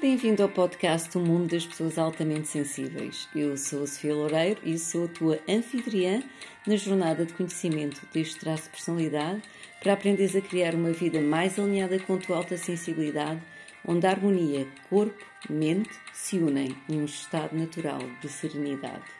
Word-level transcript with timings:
Bem-vindo 0.00 0.42
ao 0.42 0.48
podcast 0.48 1.14
O 1.18 1.20
Mundo 1.20 1.50
das 1.50 1.66
Pessoas 1.66 1.98
Altamente 1.98 2.48
Sensíveis. 2.48 3.28
Eu 3.36 3.54
sou 3.58 3.82
a 3.82 3.86
Sofia 3.86 4.14
Loureiro 4.14 4.58
e 4.64 4.78
sou 4.78 5.04
a 5.04 5.08
tua 5.08 5.38
anfitriã 5.46 6.22
na 6.66 6.74
jornada 6.74 7.26
de 7.26 7.34
conhecimento 7.34 8.00
deste 8.10 8.40
traço 8.40 8.62
de 8.62 8.70
personalidade 8.70 9.42
para 9.78 9.92
aprenderes 9.92 10.34
a 10.34 10.40
criar 10.40 10.74
uma 10.74 10.90
vida 10.90 11.20
mais 11.20 11.58
alinhada 11.58 11.98
com 11.98 12.14
a 12.14 12.16
tua 12.16 12.38
alta 12.38 12.56
sensibilidade, 12.56 13.42
onde 13.86 14.06
a 14.06 14.10
harmonia 14.10 14.66
corpo-mente 14.88 15.90
se 16.14 16.38
unem 16.38 16.74
em 16.88 17.02
um 17.02 17.04
estado 17.04 17.54
natural 17.54 18.00
de 18.22 18.28
serenidade. 18.30 19.19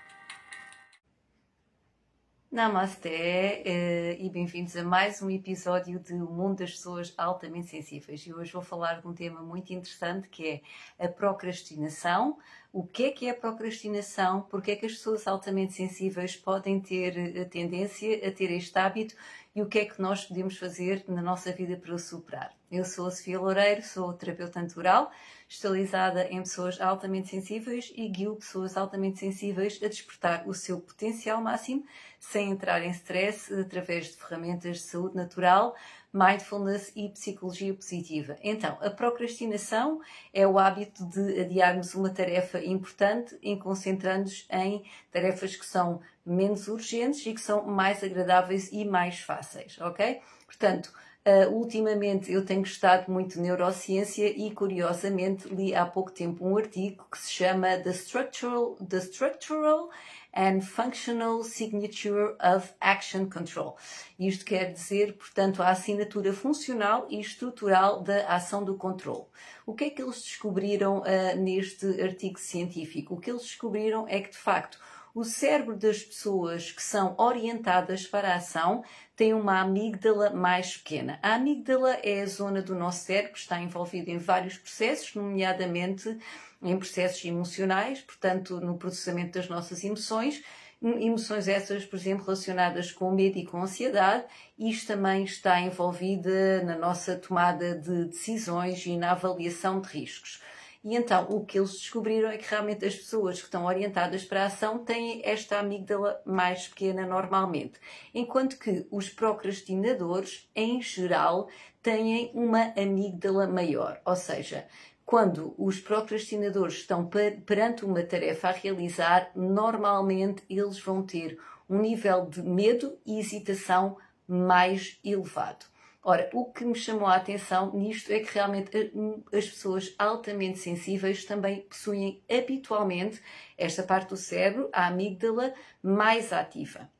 Namasté 2.50 3.62
eh, 3.64 4.16
e 4.18 4.28
bem-vindos 4.28 4.76
a 4.76 4.82
mais 4.82 5.22
um 5.22 5.30
episódio 5.30 6.00
de 6.00 6.14
O 6.14 6.26
Mundo 6.26 6.58
das 6.58 6.72
Pessoas 6.72 7.14
Altamente 7.16 7.68
Sensíveis. 7.68 8.26
E 8.26 8.34
hoje 8.34 8.52
vou 8.52 8.60
falar 8.60 9.00
de 9.00 9.06
um 9.06 9.14
tema 9.14 9.40
muito 9.40 9.72
interessante 9.72 10.28
que 10.28 10.60
é 10.98 11.06
a 11.06 11.08
procrastinação. 11.08 12.36
O 12.72 12.84
que 12.84 13.04
é 13.04 13.10
que 13.12 13.28
é 13.28 13.30
a 13.30 13.34
procrastinação? 13.36 14.42
Porque 14.50 14.72
é 14.72 14.76
que 14.76 14.84
as 14.84 14.94
pessoas 14.94 15.28
altamente 15.28 15.74
sensíveis 15.74 16.34
podem 16.34 16.80
ter 16.80 17.40
a 17.40 17.44
tendência 17.44 18.16
a 18.26 18.32
ter 18.32 18.50
este 18.50 18.76
hábito 18.76 19.14
e 19.54 19.62
o 19.62 19.66
que 19.66 19.80
é 19.80 19.84
que 19.84 20.00
nós 20.00 20.24
podemos 20.24 20.56
fazer 20.56 21.04
na 21.08 21.20
nossa 21.20 21.52
vida 21.52 21.76
para 21.76 21.94
o 21.94 21.98
superar. 21.98 22.54
Eu 22.70 22.84
sou 22.84 23.08
a 23.08 23.10
Sofia 23.10 23.40
Loureiro, 23.40 23.82
sou 23.82 24.12
terapeuta 24.12 24.62
natural, 24.62 25.10
especializada 25.48 26.28
em 26.28 26.38
pessoas 26.38 26.80
altamente 26.80 27.28
sensíveis 27.28 27.92
e 27.96 28.08
guio 28.08 28.36
pessoas 28.36 28.76
altamente 28.76 29.18
sensíveis 29.18 29.80
a 29.82 29.88
despertar 29.88 30.48
o 30.48 30.54
seu 30.54 30.80
potencial 30.80 31.40
máximo 31.42 31.84
sem 32.20 32.50
entrar 32.50 32.80
em 32.82 32.90
stress 32.90 33.52
através 33.52 34.06
de 34.06 34.16
ferramentas 34.18 34.76
de 34.76 34.82
saúde 34.84 35.16
natural, 35.16 35.74
mindfulness 36.12 36.92
e 36.96 37.08
psicologia 37.08 37.72
positiva. 37.72 38.36
Então, 38.42 38.76
a 38.80 38.90
procrastinação 38.90 40.00
é 40.34 40.46
o 40.46 40.58
hábito 40.58 41.04
de 41.06 41.40
adiarmos 41.40 41.94
uma 41.94 42.10
tarefa 42.10 42.62
importante 42.64 43.38
em 43.42 43.58
concentrando-nos 43.58 44.46
em 44.50 44.84
tarefas 45.12 45.54
que 45.56 45.66
são 45.66 46.00
menos 46.26 46.68
urgentes 46.68 47.24
e 47.26 47.32
que 47.32 47.40
são 47.40 47.64
mais 47.64 48.02
agradáveis 48.02 48.70
e 48.72 48.84
mais 48.84 49.20
fáceis, 49.20 49.78
ok? 49.80 50.20
Portanto, 50.46 50.92
Uh, 51.22 51.52
ultimamente 51.54 52.32
eu 52.32 52.46
tenho 52.46 52.60
gostado 52.60 53.12
muito 53.12 53.34
de 53.34 53.40
neurociência 53.40 54.26
e 54.26 54.50
curiosamente 54.52 55.46
li 55.48 55.74
há 55.74 55.84
pouco 55.84 56.10
tempo 56.10 56.46
um 56.48 56.56
artigo 56.56 57.06
que 57.12 57.18
se 57.18 57.30
chama 57.30 57.76
The 57.76 57.90
Structural, 57.90 58.76
The 58.76 58.96
Structural 58.96 59.90
and 60.32 60.60
Functional 60.60 61.42
Signature 61.42 62.36
of 62.40 62.72
Action 62.80 63.28
Control. 63.28 63.76
Isto 64.18 64.44
quer 64.44 64.72
dizer, 64.72 65.14
portanto, 65.14 65.62
a 65.62 65.70
assinatura 65.70 66.32
funcional 66.32 67.06
e 67.10 67.20
estrutural 67.20 68.02
da 68.02 68.26
ação 68.26 68.64
do 68.64 68.76
controle. 68.76 69.26
O 69.66 69.74
que 69.74 69.84
é 69.84 69.90
que 69.90 70.02
eles 70.02 70.22
descobriram 70.22 70.98
uh, 70.98 71.36
neste 71.36 72.00
artigo 72.00 72.38
científico? 72.38 73.14
O 73.14 73.20
que 73.20 73.30
eles 73.30 73.42
descobriram 73.42 74.06
é 74.08 74.20
que, 74.20 74.30
de 74.30 74.38
facto, 74.38 74.78
o 75.14 75.24
cérebro 75.24 75.76
das 75.76 76.02
pessoas 76.02 76.70
que 76.72 76.82
são 76.82 77.14
orientadas 77.18 78.06
para 78.06 78.32
a 78.32 78.36
ação 78.36 78.84
tem 79.16 79.34
uma 79.34 79.60
amígdala 79.60 80.30
mais 80.30 80.76
pequena. 80.76 81.18
A 81.22 81.34
amígdala 81.34 81.94
é 82.02 82.22
a 82.22 82.26
zona 82.26 82.62
do 82.62 82.74
nosso 82.74 83.04
cérebro 83.04 83.32
que 83.32 83.38
está 83.38 83.60
envolvida 83.60 84.10
em 84.10 84.18
vários 84.18 84.56
processos, 84.56 85.14
nomeadamente 85.14 86.16
em 86.62 86.76
processos 86.76 87.24
emocionais, 87.24 88.00
portanto, 88.00 88.60
no 88.60 88.76
processamento 88.76 89.38
das 89.38 89.48
nossas 89.48 89.82
emoções, 89.82 90.42
emoções 90.82 91.48
essas, 91.48 91.84
por 91.84 91.96
exemplo, 91.96 92.24
relacionadas 92.24 92.92
com 92.92 93.10
medo 93.10 93.38
e 93.38 93.44
com 93.44 93.62
ansiedade, 93.62 94.24
isto 94.58 94.86
também 94.86 95.24
está 95.24 95.60
envolvida 95.60 96.62
na 96.62 96.76
nossa 96.76 97.16
tomada 97.16 97.74
de 97.74 98.06
decisões 98.06 98.84
e 98.86 98.96
na 98.96 99.12
avaliação 99.12 99.80
de 99.80 99.88
riscos. 99.88 100.40
E 100.82 100.96
então 100.96 101.26
o 101.28 101.44
que 101.44 101.58
eles 101.58 101.72
descobriram 101.72 102.30
é 102.30 102.38
que 102.38 102.48
realmente 102.48 102.86
as 102.86 102.94
pessoas 102.94 103.38
que 103.38 103.44
estão 103.44 103.66
orientadas 103.66 104.24
para 104.24 104.44
a 104.44 104.46
ação 104.46 104.78
têm 104.78 105.20
esta 105.24 105.58
amígdala 105.58 106.22
mais 106.24 106.68
pequena 106.68 107.06
normalmente, 107.06 107.78
enquanto 108.14 108.58
que 108.58 108.86
os 108.90 109.10
procrastinadores, 109.10 110.48
em 110.56 110.80
geral, 110.80 111.48
têm 111.82 112.30
uma 112.32 112.72
amígdala 112.76 113.46
maior, 113.46 114.00
ou 114.06 114.16
seja, 114.16 114.66
quando 115.04 115.54
os 115.58 115.80
procrastinadores 115.80 116.74
estão 116.74 117.10
perante 117.44 117.84
uma 117.84 118.02
tarefa 118.02 118.48
a 118.48 118.52
realizar, 118.52 119.30
normalmente 119.34 120.42
eles 120.48 120.78
vão 120.80 121.02
ter 121.02 121.38
um 121.68 121.78
nível 121.78 122.26
de 122.26 122.42
medo 122.42 122.96
e 123.04 123.18
hesitação 123.18 123.98
mais 124.26 124.98
elevado. 125.04 125.66
Ora, 126.02 126.30
o 126.32 126.46
que 126.46 126.64
me 126.64 126.74
chamou 126.74 127.06
a 127.06 127.16
atenção 127.16 127.72
nisto 127.74 128.10
é 128.10 128.20
que 128.20 128.32
realmente 128.32 128.70
eh, 128.74 129.36
as 129.36 129.46
pessoas 129.48 129.94
altamente 129.98 130.58
sensíveis 130.58 131.26
também 131.26 131.60
possuem 131.62 132.22
habitualmente 132.30 133.22
esta 133.58 133.82
parte 133.82 134.08
do 134.08 134.16
cérebro, 134.16 134.70
a 134.72 134.86
amígdala, 134.86 135.52
mais 135.82 136.32
ativa. 136.32 136.90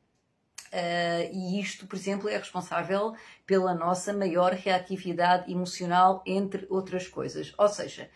Uh, 0.72 1.26
e 1.32 1.60
isto, 1.60 1.86
por 1.86 1.96
exemplo, 1.96 2.28
é 2.28 2.36
responsável 2.36 3.16
pela 3.44 3.74
nossa 3.74 4.12
maior 4.12 4.52
reatividade 4.52 5.50
emocional, 5.50 6.22
entre 6.24 6.64
outras 6.70 7.08
coisas. 7.08 7.52
Ou 7.58 7.68
seja, 7.68 8.08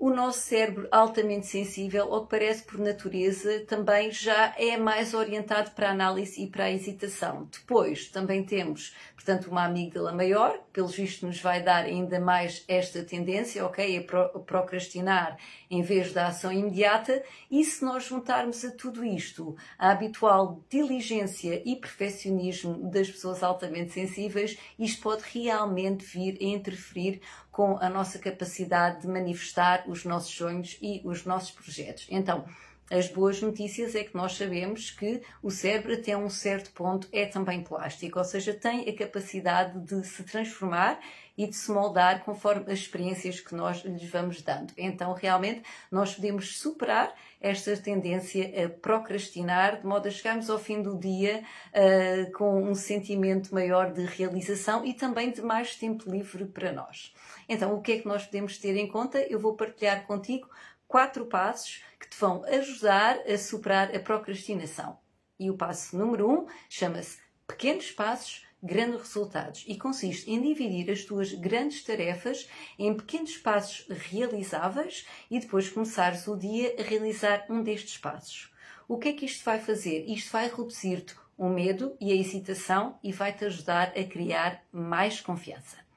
o 0.00 0.08
nosso 0.08 0.40
cérebro 0.40 0.88
altamente 0.90 1.46
sensível, 1.46 2.10
ao 2.10 2.22
que 2.22 2.30
parece 2.30 2.62
por 2.62 2.78
natureza, 2.78 3.60
também 3.66 4.10
já 4.10 4.54
é 4.56 4.78
mais 4.78 5.12
orientado 5.12 5.72
para 5.72 5.88
a 5.88 5.92
análise 5.92 6.42
e 6.42 6.46
para 6.46 6.64
a 6.64 6.70
hesitação. 6.70 7.46
Depois 7.52 8.08
também 8.08 8.42
temos, 8.42 8.96
portanto, 9.14 9.50
uma 9.50 9.66
amígdala 9.66 10.10
maior, 10.10 10.58
pelo 10.72 10.88
visto 10.88 11.26
nos 11.26 11.38
vai 11.42 11.62
dar 11.62 11.84
ainda 11.84 12.18
mais 12.18 12.64
esta 12.66 13.02
tendência, 13.04 13.62
ok, 13.66 13.98
a 13.98 14.38
procrastinar 14.38 15.36
em 15.70 15.82
vez 15.82 16.14
da 16.14 16.28
ação 16.28 16.50
imediata. 16.50 17.22
E 17.50 17.62
se 17.62 17.84
nós 17.84 18.04
juntarmos 18.04 18.64
a 18.64 18.70
tudo 18.70 19.04
isto 19.04 19.54
a 19.78 19.90
habitual 19.90 20.64
diligência 20.70 21.60
e 21.62 21.76
perfeccionismo 21.76 22.90
das 22.90 23.10
pessoas 23.10 23.42
altamente 23.42 23.92
sensíveis, 23.92 24.58
isto 24.78 25.02
pode 25.02 25.24
realmente 25.30 26.06
vir 26.06 26.38
a 26.40 26.44
interferir 26.44 27.20
com 27.50 27.76
a 27.78 27.90
nossa 27.90 28.18
capacidade 28.18 29.02
de 29.02 29.08
manifestar 29.08 29.84
os 29.90 30.04
nossos 30.04 30.34
sonhos 30.34 30.78
e 30.80 31.00
os 31.04 31.24
nossos 31.24 31.50
projetos. 31.50 32.06
Então, 32.10 32.44
as 32.90 33.08
boas 33.08 33.40
notícias 33.40 33.94
é 33.94 34.02
que 34.02 34.16
nós 34.16 34.36
sabemos 34.36 34.90
que 34.90 35.22
o 35.40 35.50
cérebro, 35.50 35.94
até 35.94 36.16
um 36.16 36.28
certo 36.28 36.72
ponto, 36.72 37.06
é 37.12 37.24
também 37.24 37.62
plástico, 37.62 38.18
ou 38.18 38.24
seja, 38.24 38.52
tem 38.52 38.88
a 38.88 38.96
capacidade 38.96 39.78
de 39.78 40.04
se 40.04 40.24
transformar 40.24 40.98
e 41.38 41.46
de 41.46 41.54
se 41.54 41.70
moldar 41.70 42.24
conforme 42.24 42.64
as 42.70 42.80
experiências 42.80 43.40
que 43.40 43.54
nós 43.54 43.82
lhes 43.84 44.10
vamos 44.10 44.42
dando. 44.42 44.74
Então, 44.76 45.14
realmente, 45.14 45.62
nós 45.90 46.14
podemos 46.14 46.58
superar 46.58 47.14
esta 47.40 47.74
tendência 47.76 48.64
a 48.64 48.68
procrastinar, 48.68 49.80
de 49.80 49.86
modo 49.86 50.08
a 50.08 50.10
chegarmos 50.10 50.50
ao 50.50 50.58
fim 50.58 50.82
do 50.82 50.98
dia 50.98 51.42
uh, 51.72 52.32
com 52.32 52.62
um 52.62 52.74
sentimento 52.74 53.54
maior 53.54 53.92
de 53.92 54.04
realização 54.04 54.84
e 54.84 54.92
também 54.92 55.30
de 55.30 55.40
mais 55.40 55.76
tempo 55.76 56.10
livre 56.10 56.44
para 56.44 56.72
nós. 56.72 57.14
Então, 57.48 57.74
o 57.74 57.80
que 57.80 57.92
é 57.92 57.98
que 58.00 58.08
nós 58.08 58.26
podemos 58.26 58.58
ter 58.58 58.76
em 58.76 58.88
conta? 58.88 59.18
Eu 59.20 59.38
vou 59.38 59.54
partilhar 59.54 60.06
contigo 60.06 60.48
quatro 60.90 61.24
passos 61.26 61.84
que 62.00 62.08
te 62.08 62.16
vão 62.18 62.44
ajudar 62.46 63.20
a 63.20 63.38
superar 63.38 63.94
a 63.94 64.00
procrastinação. 64.00 64.98
E 65.38 65.48
o 65.48 65.56
passo 65.56 65.96
número 65.96 66.28
um 66.28 66.46
chama-se 66.68 67.20
Pequenos 67.46 67.92
Passos, 67.92 68.44
Grandes 68.60 69.00
Resultados 69.00 69.64
e 69.68 69.78
consiste 69.78 70.28
em 70.28 70.42
dividir 70.42 70.90
as 70.90 71.04
tuas 71.04 71.32
grandes 71.32 71.84
tarefas 71.84 72.48
em 72.76 72.92
pequenos 72.92 73.36
passos 73.36 73.86
realizáveis 73.88 75.06
e 75.30 75.38
depois 75.38 75.68
começares 75.68 76.26
o 76.26 76.36
dia 76.36 76.74
a 76.76 76.82
realizar 76.82 77.46
um 77.48 77.62
destes 77.62 77.96
passos. 77.96 78.52
O 78.88 78.98
que 78.98 79.10
é 79.10 79.12
que 79.12 79.26
isto 79.26 79.44
vai 79.44 79.60
fazer? 79.60 80.04
Isto 80.08 80.32
vai 80.32 80.48
reduzir-te 80.48 81.14
o 81.38 81.48
medo 81.48 81.96
e 82.00 82.10
a 82.10 82.16
hesitação 82.16 82.98
e 83.00 83.12
vai-te 83.12 83.44
ajudar 83.44 83.92
a 83.96 84.02
criar 84.02 84.64
mais 84.72 85.20
confiança. 85.20 85.89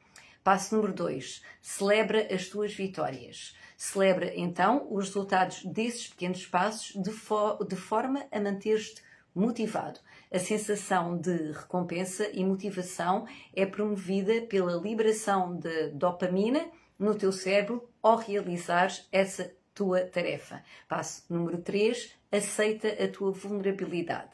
Passo 0.43 0.75
número 0.75 0.93
2. 0.93 1.41
Celebra 1.61 2.27
as 2.29 2.47
tuas 2.47 2.73
vitórias. 2.73 3.55
Celebra 3.77 4.33
então 4.35 4.85
os 4.91 5.07
resultados 5.07 5.63
desses 5.63 6.09
pequenos 6.09 6.45
passos 6.45 7.01
de, 7.01 7.11
fo 7.11 7.63
de 7.63 7.77
forma 7.77 8.25
a 8.29 8.41
manter-te 8.41 9.01
motivado. 9.33 10.01
A 10.29 10.39
sensação 10.39 11.17
de 11.17 11.53
recompensa 11.53 12.29
e 12.33 12.43
motivação 12.43 13.25
é 13.55 13.65
promovida 13.65 14.41
pela 14.41 14.73
liberação 14.73 15.55
de 15.55 15.91
dopamina 15.91 16.69
no 16.99 17.15
teu 17.15 17.31
cérebro 17.31 17.89
ao 18.01 18.17
realizares 18.17 19.07
essa 19.13 19.49
tua 19.73 20.01
tarefa. 20.01 20.61
Passo 20.89 21.23
número 21.29 21.59
3. 21.59 22.15
Aceita 22.29 22.89
a 22.89 23.07
tua 23.07 23.31
vulnerabilidade 23.31 24.33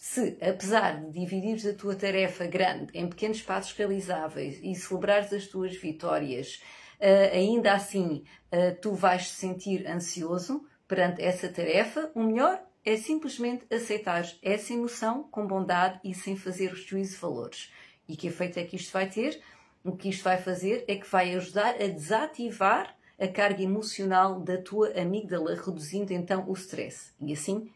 se, 0.00 0.38
apesar 0.40 1.00
de 1.00 1.10
dividires 1.10 1.66
a 1.66 1.74
tua 1.74 1.96
tarefa 1.96 2.46
grande 2.46 2.86
em 2.94 3.08
pequenos 3.08 3.42
passos 3.42 3.72
realizáveis 3.72 4.60
e 4.62 4.72
celebrares 4.76 5.32
as 5.32 5.48
tuas 5.48 5.74
vitórias, 5.76 6.62
uh, 7.00 7.34
ainda 7.34 7.72
assim 7.72 8.22
uh, 8.52 8.80
tu 8.80 8.92
vais 8.92 9.28
te 9.28 9.34
sentir 9.34 9.88
ansioso 9.88 10.64
perante 10.86 11.20
essa 11.20 11.48
tarefa, 11.48 12.12
o 12.14 12.22
melhor 12.22 12.62
é 12.84 12.96
simplesmente 12.96 13.66
aceitar 13.74 14.24
essa 14.40 14.72
emoção 14.72 15.24
com 15.24 15.44
bondade 15.44 15.98
e 16.04 16.14
sem 16.14 16.36
fazer 16.36 16.72
juízo 16.76 17.16
de 17.16 17.20
valores. 17.20 17.72
E 18.08 18.16
que 18.16 18.28
efeito 18.28 18.56
é 18.60 18.64
que 18.64 18.76
isto 18.76 18.92
vai 18.92 19.10
ter? 19.10 19.42
O 19.82 19.96
que 19.96 20.10
isto 20.10 20.22
vai 20.22 20.38
fazer 20.40 20.84
é 20.86 20.94
que 20.94 21.10
vai 21.10 21.34
ajudar 21.34 21.74
a 21.74 21.88
desativar 21.88 22.96
a 23.18 23.26
carga 23.26 23.64
emocional 23.64 24.40
da 24.40 24.62
tua 24.62 24.92
amígdala, 24.96 25.56
reduzindo 25.56 26.12
então 26.12 26.48
o 26.48 26.52
stress. 26.52 27.12
E 27.20 27.32
assim, 27.32 27.68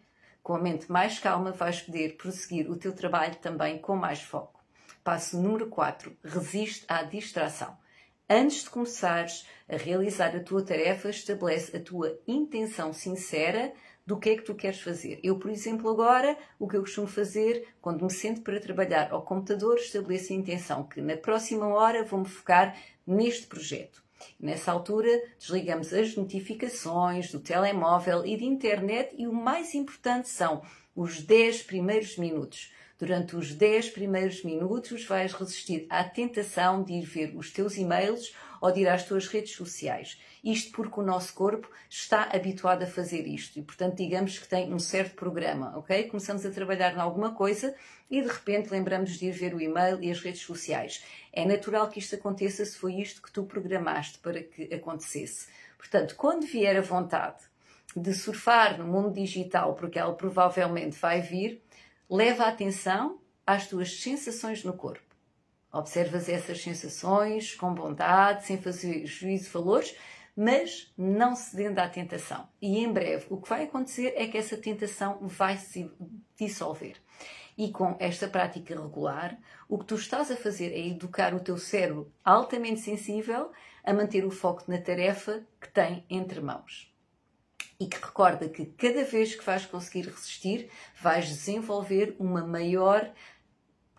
com 0.43 0.55
a 0.55 0.59
mente 0.59 0.91
mais 0.91 1.19
calma, 1.19 1.53
vais 1.53 1.81
poder 1.81 2.17
prosseguir 2.17 2.71
o 2.71 2.77
teu 2.77 2.93
trabalho 2.93 3.37
também 3.37 3.79
com 3.79 3.94
mais 3.94 4.21
foco. 4.21 4.61
Passo 5.05 5.41
número 5.41 5.69
4. 5.69 6.17
Resiste 6.25 6.85
à 6.89 7.03
distração. 7.03 7.77
Antes 8.29 8.65
de 8.65 8.71
começares 8.71 9.47
a 9.69 9.77
realizar 9.77 10.35
a 10.35 10.43
tua 10.43 10.65
tarefa, 10.65 11.11
estabelece 11.11 11.77
a 11.77 11.81
tua 11.81 12.19
intenção 12.27 12.93
sincera 12.93 13.73
do 14.06 14.19
que 14.19 14.31
é 14.31 14.37
que 14.37 14.43
tu 14.43 14.55
queres 14.55 14.81
fazer. 14.81 15.21
Eu, 15.23 15.39
por 15.39 15.50
exemplo, 15.50 15.89
agora, 15.89 16.37
o 16.59 16.67
que 16.67 16.77
eu 16.77 16.81
costumo 16.81 17.06
fazer, 17.06 17.69
quando 17.81 18.05
me 18.05 18.11
sento 18.11 18.41
para 18.43 18.59
trabalhar 18.59 19.12
ao 19.12 19.23
computador, 19.23 19.77
estabeleço 19.77 20.33
a 20.33 20.37
intenção 20.37 20.83
que 20.85 21.00
na 21.00 21.17
próxima 21.17 21.67
hora 21.69 22.05
vou-me 22.05 22.29
focar 22.29 22.77
neste 23.06 23.47
projeto. 23.47 24.01
Nessa 24.38 24.72
altura, 24.72 25.08
desligamos 25.38 25.92
as 25.92 26.16
notificações 26.16 27.30
do 27.30 27.40
telemóvel 27.40 28.24
e 28.24 28.36
de 28.36 28.44
internet 28.44 29.14
e 29.16 29.26
o 29.26 29.32
mais 29.32 29.74
importante 29.74 30.28
são 30.28 30.62
os 30.94 31.22
10 31.22 31.62
primeiros 31.62 32.16
minutos. 32.16 32.72
Durante 33.02 33.34
os 33.34 33.52
10 33.52 33.90
primeiros 33.90 34.44
minutos 34.44 35.04
vais 35.06 35.32
resistir 35.32 35.88
à 35.90 36.04
tentação 36.04 36.84
de 36.84 36.93
ir 36.93 37.04
ver 37.04 37.37
os 37.37 37.50
teus 37.50 37.76
e-mails 37.76 38.32
ou 38.60 38.70
de 38.70 38.82
ir 38.82 38.88
às 38.88 39.04
tuas 39.04 39.26
redes 39.26 39.56
sociais. 39.56 40.20
Isto 40.44 40.70
porque 40.70 41.00
o 41.00 41.02
nosso 41.02 41.34
corpo 41.34 41.69
está 41.90 42.28
habituado 42.32 42.84
a 42.84 42.87
fazer 42.87 43.26
isto 43.26 43.58
e, 43.58 43.62
portanto, 43.62 43.96
digamos 43.96 44.38
que 44.38 44.46
tem 44.46 44.72
um 44.72 44.78
certo 44.78 45.16
programa, 45.16 45.76
ok? 45.76 46.04
Começamos 46.04 46.46
a 46.46 46.50
trabalhar 46.52 46.94
em 46.94 47.00
alguma 47.00 47.34
coisa 47.34 47.75
e 48.08 48.22
de 48.22 48.28
repente 48.28 48.70
lembramos 48.70 49.19
de 49.19 49.26
ir 49.26 49.32
ver 49.32 49.52
o 49.52 49.60
e-mail 49.60 50.00
e 50.00 50.08
as 50.08 50.20
redes 50.20 50.43
sociais. 50.43 51.05
É 51.32 51.44
natural 51.44 51.88
que 51.88 51.98
isto 51.98 52.14
aconteça 52.14 52.64
se 52.64 52.78
foi 52.78 53.00
isto 53.00 53.20
que 53.20 53.32
tu 53.32 53.43
programaste 53.43 54.20
para 54.20 54.40
que 54.44 54.72
acontecesse. 54.72 55.48
Portanto, 55.76 56.14
quando 56.14 56.46
vier 56.46 56.76
a 56.76 56.82
vontade 56.82 57.50
de 57.96 58.14
surfar 58.14 58.78
no 58.78 58.87
mundo 58.87 59.12
digital, 59.12 59.75
porque 59.75 59.98
ela 59.98 60.14
provavelmente 60.14 60.96
vai 60.98 61.20
vir, 61.20 61.60
leva 62.12 62.44
a 62.44 62.49
atenção 62.49 63.19
às 63.47 63.67
tuas 63.67 64.03
sensações 64.03 64.62
no 64.62 64.75
corpo. 64.75 65.17
Observas 65.73 66.29
essas 66.29 66.61
sensações 66.61 67.55
com 67.55 67.73
bondade, 67.73 68.44
sem 68.44 68.61
fazer 68.61 69.06
juízo 69.06 69.44
de 69.44 69.50
valores, 69.50 69.97
mas 70.37 70.93
não 70.94 71.35
cedendo 71.35 71.79
à 71.79 71.88
tentação. 71.88 72.47
E 72.61 72.79
em 72.81 72.93
breve 72.93 73.25
o 73.31 73.41
que 73.41 73.49
vai 73.49 73.64
acontecer 73.64 74.12
é 74.14 74.26
que 74.26 74.37
essa 74.37 74.59
tentação 74.59 75.20
vai 75.23 75.56
se 75.56 75.91
dissolver. 76.37 76.97
E 77.56 77.70
com 77.70 77.97
esta 77.99 78.29
prática 78.29 78.79
regular, 78.79 79.38
o 79.67 79.79
que 79.79 79.87
tu 79.87 79.94
estás 79.94 80.31
a 80.31 80.37
fazer 80.37 80.70
é 80.70 80.87
educar 80.87 81.35
o 81.35 81.41
teu 81.41 81.56
cérebro 81.56 82.12
altamente 82.23 82.81
sensível 82.81 83.50
a 83.82 83.94
manter 83.94 84.26
o 84.26 84.31
foco 84.31 84.65
na 84.69 84.79
tarefa 84.79 85.43
que 85.58 85.70
tem 85.70 86.05
entre 86.11 86.43
mãos 86.43 86.92
e 87.82 87.87
que 87.88 87.96
recorda 87.96 88.49
que 88.49 88.64
cada 88.64 89.05
vez 89.05 89.34
que 89.34 89.44
vais 89.44 89.67
conseguir 89.67 90.02
resistir, 90.06 90.70
vais 91.00 91.26
desenvolver 91.26 92.14
uma 92.17 92.46
maior 92.46 93.11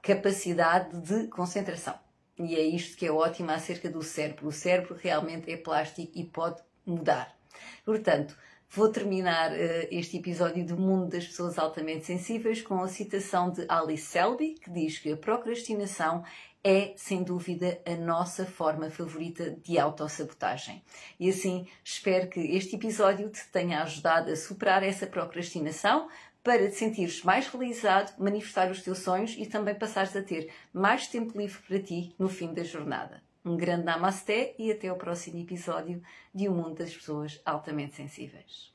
capacidade 0.02 0.98
de 1.02 1.28
concentração. 1.28 2.00
E 2.40 2.56
é 2.56 2.62
isto 2.62 2.98
que 2.98 3.06
é 3.06 3.12
ótimo 3.12 3.52
acerca 3.52 3.90
do 3.90 4.02
cérebro. 4.02 4.48
O 4.48 4.54
cérebro 4.54 4.96
realmente 4.96 5.52
é 5.52 5.58
plástico 5.58 6.14
e 6.16 6.24
pode 6.24 6.62
mudar. 6.86 7.36
Portanto, 7.84 8.38
vou 8.76 8.90
terminar 8.90 9.52
uh, 9.52 9.88
este 9.92 10.18
episódio 10.18 10.66
do 10.66 10.76
Mundo 10.76 11.08
das 11.08 11.28
Pessoas 11.28 11.60
Altamente 11.60 12.08
Sensíveis 12.08 12.60
com 12.60 12.82
a 12.82 12.88
citação 12.88 13.52
de 13.52 13.64
Alice 13.70 14.08
Selby, 14.08 14.56
que 14.56 14.72
diz 14.72 14.98
que 14.98 15.12
a 15.12 15.18
procrastinação 15.18 16.24
é, 16.64 16.94
sem 16.96 17.22
dúvida, 17.22 17.80
a 17.86 17.96
nossa 17.96 18.46
forma 18.46 18.90
favorita 18.90 19.52
de 19.64 19.78
autossabotagem. 19.78 20.82
E 21.20 21.30
assim, 21.30 21.68
espero 21.84 22.28
que 22.28 22.40
este 22.40 22.76
episódio 22.76 23.30
te 23.30 23.48
tenha 23.52 23.84
ajudado 23.84 24.32
a 24.32 24.36
superar 24.36 24.82
essa 24.82 25.06
procrastinação 25.06 26.10
para 26.44 26.68
te 26.68 26.76
sentires 26.76 27.22
mais 27.22 27.48
realizado, 27.48 28.18
manifestar 28.18 28.72
os 28.72 28.82
teus 28.82 29.00
sonhos 29.00 29.36
e 29.38 29.46
também 29.46 29.76
passares 29.76 30.16
a 30.16 30.24
ter 30.24 30.52
mais 30.74 31.06
tempo 31.08 31.38
livre 31.38 31.62
para 31.68 31.80
ti 31.80 32.16
no 32.18 32.28
fim 32.28 32.52
da 32.52 32.64
jornada. 32.64 33.22
Um 33.46 33.58
grande 33.58 33.84
namasté 33.84 34.56
e 34.58 34.72
até 34.72 34.92
o 34.92 34.96
próximo 34.96 35.40
episódio 35.40 36.02
de 36.34 36.48
O 36.48 36.54
Mundo 36.54 36.76
das 36.76 36.94
Pessoas 36.94 37.42
Altamente 37.46 37.96
Sensíveis. 37.96 38.73